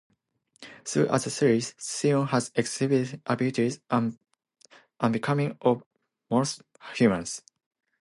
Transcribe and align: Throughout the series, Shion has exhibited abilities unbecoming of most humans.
Throughout 0.83 1.21
the 1.25 1.29
series, 1.29 1.75
Shion 1.75 2.27
has 2.29 2.51
exhibited 2.55 3.21
abilities 3.27 3.81
unbecoming 4.99 5.55
of 5.61 5.83
most 6.27 6.63
humans. 6.95 7.43